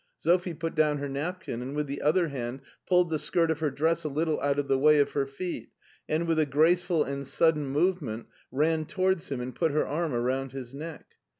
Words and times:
Sophie 0.17 0.55
put 0.55 0.73
down 0.73 0.97
her 0.97 1.07
napkin, 1.07 1.61
and 1.61 1.75
with 1.75 1.85
the 1.85 2.01
other 2.01 2.29
hand 2.29 2.61
pulled 2.87 3.11
the 3.11 3.19
skirt 3.19 3.51
of 3.51 3.59
her 3.59 3.69
dress 3.69 4.03
a 4.03 4.09
little 4.09 4.41
out 4.41 4.57
of 4.57 4.67
the 4.67 4.79
way 4.79 4.97
of 4.97 5.11
her 5.11 5.27
feet, 5.27 5.69
and 6.09 6.25
with 6.25 6.39
a 6.39 6.45
graceful 6.47 7.03
and 7.03 7.27
sudden 7.27 7.67
movement 7.67 8.25
ran 8.51 8.83
towards 8.83 9.29
him, 9.29 9.39
and 9.39 9.53
put 9.53 9.69
her 9.71 9.85
arm 9.85 10.11
around 10.11 10.53
his 10.53 10.73
neck. 10.73 11.17